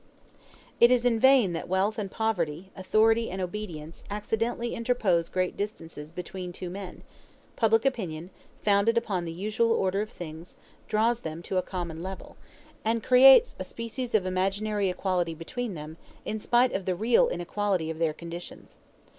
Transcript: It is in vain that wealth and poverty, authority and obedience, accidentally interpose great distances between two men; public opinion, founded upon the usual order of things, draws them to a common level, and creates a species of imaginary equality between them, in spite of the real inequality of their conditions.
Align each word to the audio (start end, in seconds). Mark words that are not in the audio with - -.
It 0.79 0.89
is 0.89 1.05
in 1.05 1.19
vain 1.19 1.53
that 1.53 1.69
wealth 1.69 1.99
and 1.99 2.09
poverty, 2.09 2.71
authority 2.75 3.29
and 3.29 3.39
obedience, 3.39 4.03
accidentally 4.09 4.73
interpose 4.73 5.29
great 5.29 5.55
distances 5.55 6.11
between 6.11 6.51
two 6.51 6.71
men; 6.71 7.03
public 7.55 7.85
opinion, 7.85 8.31
founded 8.63 8.97
upon 8.97 9.25
the 9.25 9.31
usual 9.31 9.71
order 9.71 10.01
of 10.01 10.09
things, 10.09 10.55
draws 10.87 11.19
them 11.19 11.43
to 11.43 11.57
a 11.57 11.61
common 11.61 12.01
level, 12.01 12.35
and 12.83 13.03
creates 13.03 13.55
a 13.59 13.63
species 13.63 14.15
of 14.15 14.25
imaginary 14.25 14.89
equality 14.89 15.35
between 15.35 15.75
them, 15.75 15.97
in 16.25 16.39
spite 16.39 16.73
of 16.73 16.85
the 16.85 16.95
real 16.95 17.29
inequality 17.29 17.91
of 17.91 17.99
their 17.99 18.11
conditions. 18.13 18.77